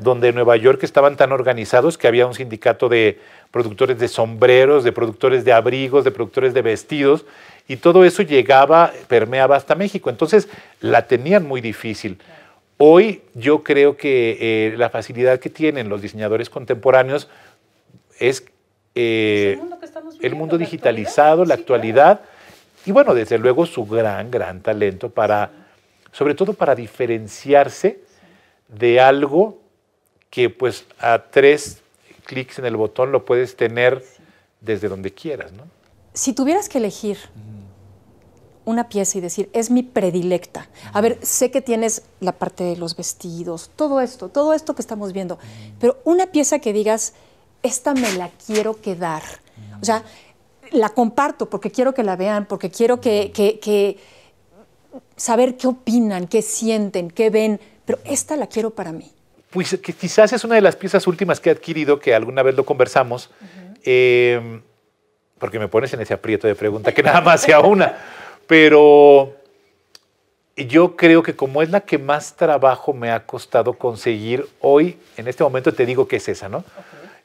donde 0.00 0.28
en 0.28 0.34
Nueva 0.34 0.56
York 0.58 0.82
estaban 0.82 1.16
tan 1.16 1.32
organizados 1.32 1.96
que 1.96 2.06
había 2.06 2.26
un 2.26 2.34
sindicato 2.34 2.90
de 2.90 3.18
productores 3.50 3.98
de 3.98 4.08
sombreros, 4.08 4.84
de 4.84 4.92
productores 4.92 5.46
de 5.46 5.54
abrigos, 5.54 6.04
de 6.04 6.10
productores 6.10 6.52
de 6.52 6.60
vestidos, 6.60 7.24
y 7.66 7.76
todo 7.76 8.04
eso 8.04 8.22
llegaba, 8.22 8.92
permeaba 9.08 9.56
hasta 9.56 9.74
México. 9.74 10.10
Entonces 10.10 10.50
la 10.82 11.06
tenían 11.06 11.46
muy 11.46 11.62
difícil. 11.62 12.18
Hoy 12.84 13.22
yo 13.34 13.62
creo 13.62 13.96
que 13.96 14.38
eh, 14.40 14.76
la 14.76 14.90
facilidad 14.90 15.38
que 15.38 15.48
tienen 15.48 15.88
los 15.88 16.02
diseñadores 16.02 16.50
contemporáneos 16.50 17.28
es 18.18 18.44
eh, 18.96 19.56
el 20.20 20.34
mundo, 20.34 20.58
digitalizado, 20.58 21.44
la 21.44 21.54
actualidad, 21.54 22.22
y 22.84 22.90
bueno, 22.90 23.14
desde 23.14 23.38
luego 23.38 23.66
su 23.66 23.86
gran, 23.86 24.32
gran 24.32 24.62
talento 24.62 25.10
para, 25.10 25.52
sobre 26.10 26.34
todo 26.34 26.54
para 26.54 26.74
diferenciarse 26.74 28.00
de 28.66 28.98
algo 28.98 29.60
que 30.28 30.50
pues 30.50 30.84
a 30.98 31.22
tres 31.30 31.82
clics 32.24 32.58
en 32.58 32.64
el 32.64 32.76
botón 32.76 33.12
lo 33.12 33.24
puedes 33.24 33.54
tener 33.54 34.02
desde 34.60 34.88
donde 34.88 35.14
quieras, 35.14 35.52
¿no? 35.52 35.68
Si 36.14 36.32
tuvieras 36.32 36.68
que 36.68 36.78
elegir 36.78 37.18
una 38.64 38.88
pieza 38.88 39.18
y 39.18 39.20
decir, 39.20 39.50
es 39.52 39.70
mi 39.70 39.82
predilecta. 39.82 40.68
A 40.92 41.00
ver, 41.00 41.18
sé 41.22 41.50
que 41.50 41.60
tienes 41.60 42.02
la 42.20 42.32
parte 42.32 42.64
de 42.64 42.76
los 42.76 42.96
vestidos, 42.96 43.70
todo 43.76 44.00
esto, 44.00 44.28
todo 44.28 44.54
esto 44.54 44.74
que 44.74 44.82
estamos 44.82 45.12
viendo, 45.12 45.38
pero 45.80 45.98
una 46.04 46.26
pieza 46.26 46.58
que 46.58 46.72
digas, 46.72 47.14
esta 47.62 47.94
me 47.94 48.12
la 48.12 48.30
quiero 48.46 48.80
quedar, 48.80 49.22
O 49.80 49.84
sea, 49.84 50.02
la 50.70 50.88
comparto 50.88 51.50
porque 51.50 51.70
quiero 51.70 51.92
que 51.92 52.02
la 52.02 52.16
vean, 52.16 52.46
porque 52.46 52.70
quiero 52.70 53.00
que, 53.00 53.30
que 53.32 53.98
saber 55.16 55.56
qué 55.56 55.66
opinan, 55.68 56.26
qué 56.26 56.42
sienten, 56.42 57.10
qué 57.10 57.30
ven, 57.30 57.60
pero 57.84 57.98
esta 58.04 58.36
la 58.36 58.46
quiero 58.46 58.70
para 58.70 58.92
mí. 58.92 59.10
Pues 59.50 59.78
que 59.82 59.92
quizás 59.92 60.32
es 60.32 60.44
una 60.44 60.54
de 60.54 60.62
las 60.62 60.76
piezas 60.76 61.06
últimas 61.06 61.38
que 61.38 61.50
he 61.50 61.52
adquirido, 61.52 62.00
que 62.00 62.14
alguna 62.14 62.42
vez 62.42 62.56
lo 62.56 62.64
conversamos, 62.64 63.30
em, 63.84 64.62
porque 65.38 65.58
me 65.58 65.68
pones 65.68 65.92
en 65.92 66.00
ese 66.00 66.14
aprieto 66.14 66.46
de 66.46 66.54
pregunta 66.54 66.92
que 66.92 67.02
nada 67.02 67.20
más 67.20 67.42
sea 67.42 67.60
una, 67.60 67.98
pero 68.52 69.32
yo 70.56 70.94
creo 70.94 71.22
que 71.22 71.34
como 71.34 71.62
es 71.62 71.70
la 71.70 71.80
que 71.80 71.96
más 71.96 72.36
trabajo 72.36 72.92
me 72.92 73.10
ha 73.10 73.24
costado 73.24 73.72
conseguir 73.72 74.46
hoy, 74.60 74.98
en 75.16 75.26
este 75.26 75.42
momento 75.42 75.72
te 75.72 75.86
digo 75.86 76.06
que 76.06 76.16
es 76.16 76.28
esa, 76.28 76.50
¿no? 76.50 76.62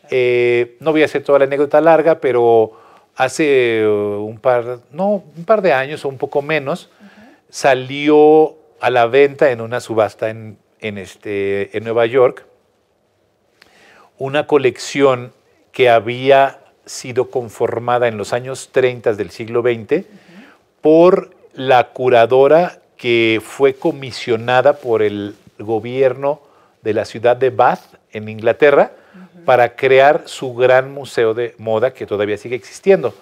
Eh, 0.09 0.77
no 0.79 0.93
voy 0.93 1.01
a 1.01 1.05
hacer 1.05 1.25
toda 1.25 1.39
la 1.39 1.43
anécdota 1.43 1.81
larga, 1.81 2.21
pero 2.21 2.79
hace 3.17 3.85
un 3.85 4.39
par, 4.39 4.79
no, 4.91 5.21
un 5.35 5.43
par 5.43 5.61
de 5.61 5.73
años 5.73 6.05
o 6.05 6.07
un 6.07 6.17
poco 6.17 6.41
menos, 6.41 6.89
salió 7.49 8.55
a 8.79 8.89
la 8.89 9.05
venta 9.07 9.51
en 9.51 9.59
una 9.59 9.81
subasta 9.81 10.29
en 10.29 10.57
en, 10.79 10.97
este, 10.97 11.75
en 11.77 11.83
Nueva 11.83 12.05
York 12.05 12.45
una 14.17 14.47
colección 14.47 15.33
que 15.71 15.89
había 15.89 16.59
sido 16.85 17.29
conformada 17.29 18.07
en 18.07 18.17
los 18.17 18.33
años 18.33 18.69
30 18.71 19.13
del 19.13 19.29
siglo 19.29 19.61
XX 19.61 20.05
por 20.87 21.31
la 21.53 21.89
curadora 21.89 22.79
que 22.95 23.41
fue 23.43 23.73
comisionada 23.73 24.77
por 24.77 25.01
el 25.01 25.35
gobierno 25.59 26.39
de 26.81 26.93
la 26.93 27.03
ciudad 27.03 27.35
de 27.35 27.49
Bath, 27.49 27.81
en 28.13 28.29
Inglaterra, 28.29 28.93
para 29.43 29.75
crear 29.75 30.23
su 30.27 30.53
gran 30.55 30.93
museo 30.93 31.33
de 31.33 31.55
moda 31.57 31.91
que 31.91 32.05
todavía 32.05 32.37
sigue 32.37 32.55
existiendo. 32.55 33.13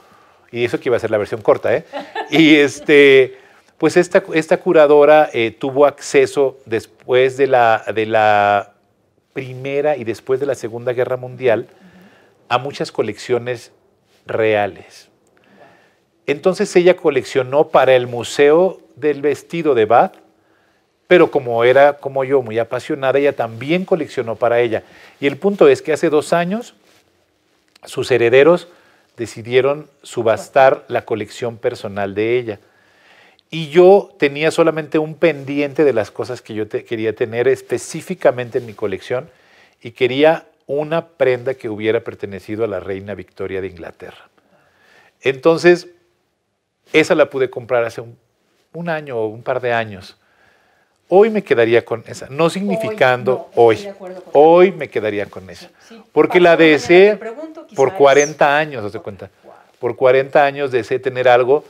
Y 0.51 0.63
eso 0.63 0.79
que 0.79 0.89
iba 0.89 0.97
a 0.97 0.99
ser 0.99 1.09
la 1.09 1.17
versión 1.17 1.41
corta, 1.41 1.75
¿eh? 1.75 1.85
Y 2.29 2.55
este, 2.57 3.39
pues 3.79 3.97
esta, 3.97 4.21
esta 4.35 4.57
curadora 4.57 5.31
eh, 5.33 5.49
tuvo 5.49 5.87
acceso 5.87 6.59
después 6.67 7.35
de 7.35 7.47
la, 7.47 7.83
de 7.95 8.05
la 8.05 8.73
Primera 9.33 9.97
y 9.97 10.03
después 10.03 10.39
de 10.39 10.45
la 10.45 10.53
Segunda 10.53 10.93
Guerra 10.93 11.17
Mundial 11.17 11.65
a 12.47 12.59
muchas 12.59 12.91
colecciones 12.91 13.71
reales. 14.27 15.09
Entonces 16.27 16.75
ella 16.75 16.95
coleccionó 16.95 17.67
para 17.69 17.95
el 17.95 18.07
Museo 18.07 18.81
del 18.95 19.21
Vestido 19.21 19.75
de 19.75 19.85
Bath, 19.85 20.15
pero 21.07 21.29
como 21.29 21.63
era 21.63 21.97
como 21.97 22.23
yo 22.23 22.41
muy 22.41 22.57
apasionada, 22.57 23.19
ella 23.19 23.33
también 23.33 23.85
coleccionó 23.85 24.35
para 24.35 24.59
ella. 24.59 24.83
Y 25.19 25.27
el 25.27 25.37
punto 25.37 25.67
es 25.67 25.81
que 25.81 25.93
hace 25.93 26.09
dos 26.09 26.33
años 26.33 26.73
sus 27.83 28.09
herederos 28.09 28.67
decidieron 29.17 29.87
subastar 30.01 30.83
la 30.87 31.05
colección 31.05 31.57
personal 31.57 32.15
de 32.15 32.39
ella. 32.39 32.59
Y 33.51 33.69
yo 33.69 34.13
tenía 34.17 34.51
solamente 34.51 34.97
un 34.97 35.15
pendiente 35.15 35.83
de 35.83 35.93
las 35.93 36.11
cosas 36.11 36.41
que 36.41 36.55
yo 36.55 36.67
quería 36.67 37.15
tener 37.15 37.47
específicamente 37.47 38.57
en 38.57 38.65
mi 38.65 38.73
colección 38.73 39.29
y 39.81 39.91
quería 39.91 40.47
una 40.67 41.07
prenda 41.09 41.53
que 41.53 41.69
hubiera 41.69 42.03
pertenecido 42.03 42.63
a 42.63 42.67
la 42.67 42.79
reina 42.79 43.13
Victoria 43.13 43.61
de 43.61 43.67
Inglaterra. 43.67 44.29
Entonces, 45.21 45.87
esa 46.93 47.15
la 47.15 47.29
pude 47.29 47.49
comprar 47.49 47.83
hace 47.83 48.01
un, 48.01 48.89
año 48.89 49.17
o 49.17 49.27
un 49.27 49.41
par 49.41 49.61
de 49.61 49.73
años. 49.73 50.17
Hoy 51.07 51.29
me 51.29 51.43
quedaría 51.43 51.85
con 51.85 52.03
esa, 52.07 52.27
no 52.29 52.49
significando 52.49 53.49
hoy. 53.55 53.87
Hoy, 54.33 54.71
me 54.71 54.89
quedaría 54.89 55.27
con 55.27 55.49
esa. 55.49 55.69
Porque 56.11 56.39
la 56.39 56.57
deseé 56.57 57.17
por 57.75 57.93
40 57.93 58.57
años, 58.57 58.91
¿se 58.91 58.99
cuenta? 58.99 59.29
Por 59.79 59.95
40 59.95 60.43
años 60.43 60.71
deseé 60.71 60.99
tener 60.99 61.29
algo 61.29 61.63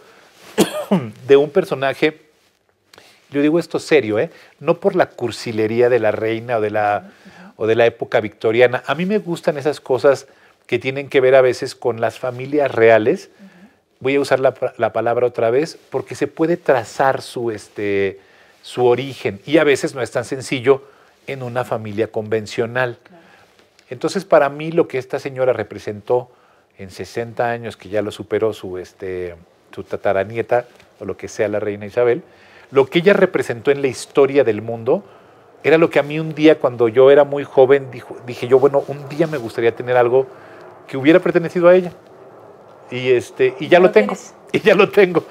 de 1.28 1.38
un 1.38 1.50
personaje, 1.50 2.22
yo 3.30 3.42
digo 3.42 3.60
esto 3.60 3.80
serio, 3.80 4.20
¿eh? 4.20 4.30
no 4.60 4.80
por 4.80 4.96
la 4.96 5.10
cursilería 5.10 5.90
de 5.90 6.00
la 6.00 6.12
reina 6.12 6.58
o 6.58 6.62
de 6.62 6.70
la, 6.70 7.12
o 7.58 7.68
de 7.68 7.76
la 7.76 7.86
época 7.86 8.22
victoriana. 8.22 8.84
A 8.88 8.96
mí 8.96 9.06
me 9.06 9.18
gustan 9.18 9.58
esas 9.58 9.80
cosas 9.80 10.28
que 10.68 10.80
tienen 10.80 11.10
que 11.10 11.22
ver 11.22 11.36
a 11.36 11.42
veces 11.42 11.76
con 11.76 12.02
las 12.02 12.20
familias 12.20 12.72
reales. 12.72 13.30
Voy 14.06 14.18
a 14.18 14.20
usar 14.20 14.40
la, 14.40 14.54
palabra 14.94 15.26
otra 15.26 15.50
vez 15.50 15.80
porque 15.90 16.14
se 16.14 16.28
puede 16.28 16.58
trazar 16.58 17.24
su, 17.24 17.50
este, 17.50 18.20
su 18.62 18.86
origen 18.86 19.42
y 19.48 19.58
a 19.58 19.64
veces 19.64 19.96
no 19.96 20.02
es 20.04 20.12
tan 20.12 20.26
sencillo 20.26 20.84
en 21.26 21.42
una 21.42 21.64
familia 21.64 22.12
convencional. 22.12 23.00
Entonces, 23.90 24.24
para 24.24 24.48
mí 24.50 24.72
lo 24.72 24.88
que 24.88 25.00
esta 25.00 25.18
señora 25.18 25.54
representó 25.54 26.30
en 26.78 26.92
60 26.92 27.50
años, 27.50 27.78
que 27.78 27.90
ya 27.90 28.04
lo 28.04 28.12
superó 28.12 28.54
su, 28.54 28.78
este, 28.78 29.38
su 29.74 29.82
tataranieta 29.82 30.68
o 31.00 31.06
lo 31.06 31.18
que 31.18 31.28
sea 31.28 31.48
la 31.48 31.60
reina 31.60 31.88
Isabel, 31.88 32.22
lo 32.70 32.86
que 32.86 33.00
ella 33.00 33.14
representó 33.14 33.72
en 33.72 33.82
la 33.82 33.88
historia 33.88 34.44
del 34.44 34.62
mundo 34.62 35.04
era 35.64 35.80
lo 35.80 35.90
que 35.90 35.98
a 35.98 36.04
mí 36.04 36.20
un 36.20 36.36
día 36.36 36.60
cuando 36.60 36.90
yo 36.90 37.10
era 37.10 37.24
muy 37.24 37.44
joven 37.44 37.90
dije 38.28 38.48
yo, 38.48 38.60
bueno, 38.60 38.84
un 38.88 39.10
día 39.10 39.26
me 39.26 39.38
gustaría 39.40 39.76
tener 39.76 39.98
algo 39.98 40.28
que 40.88 40.96
hubiera 40.96 41.20
pertenecido 41.20 41.68
a 41.70 41.74
ella. 41.74 41.92
Y, 42.92 43.12
este, 43.12 43.56
y 43.60 43.68
ya 43.68 43.80
lo 43.80 43.92
tengo, 43.92 44.16
y 44.52 44.60
ya 44.60 44.76
lo 44.76 44.90
tengo. 44.90 45.24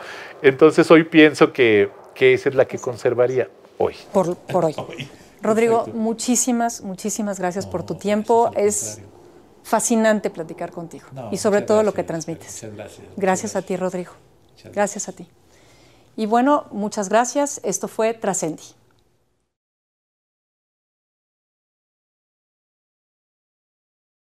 Entonces 0.43 0.90
hoy 0.90 1.05
pienso 1.05 1.53
que, 1.53 1.90
que 2.14 2.35
esa 2.35 2.49
es 2.49 2.55
la 2.55 2.67
que 2.67 2.79
conservaría 2.79 3.49
hoy. 3.79 3.95
Por, 4.12 4.37
por 4.37 4.64
hoy. 4.64 4.75
Rodrigo, 5.43 5.87
muchísimas, 5.93 6.81
muchísimas 6.81 7.38
gracias 7.38 7.67
por 7.67 7.85
tu 7.85 7.97
tiempo. 7.97 8.51
Es 8.57 9.01
fascinante 9.62 10.31
platicar 10.31 10.71
contigo 10.71 11.07
y 11.31 11.37
sobre 11.37 11.62
todo 11.62 11.83
lo 11.83 11.93
que 11.93 12.03
transmites. 12.03 12.67
gracias. 12.75 13.07
Gracias 13.17 13.57
a 13.57 13.62
ti, 13.62 13.77
Rodrigo. 13.77 14.12
Gracias 14.73 15.09
a 15.09 15.12
ti. 15.12 15.29
Y 16.17 16.27
bueno, 16.27 16.67
muchas 16.71 17.09
gracias. 17.09 17.61
Esto 17.64 17.88
fue 17.88 18.14
Trascendi. 18.14 18.62